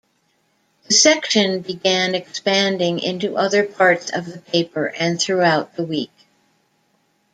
The 0.87 0.95
section 0.95 1.59
began 1.61 2.15
expanding 2.15 2.97
into 3.01 3.37
other 3.37 3.63
parts 3.63 4.09
of 4.09 4.25
the 4.25 4.39
paper 4.39 4.87
and 4.87 5.21
throughout 5.21 5.75
the 5.75 5.83
week. 5.83 6.09